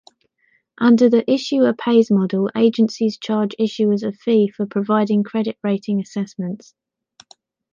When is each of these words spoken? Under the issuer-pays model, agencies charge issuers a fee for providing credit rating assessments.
Under 0.79 1.09
the 1.11 1.23
issuer-pays 1.31 2.09
model, 2.09 2.49
agencies 2.57 3.19
charge 3.19 3.53
issuers 3.59 4.01
a 4.01 4.11
fee 4.11 4.47
for 4.49 4.65
providing 4.65 5.21
credit 5.23 5.59
rating 5.63 5.99
assessments. 6.01 6.73